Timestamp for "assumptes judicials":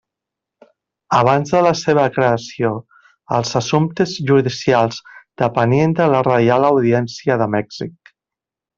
3.61-5.01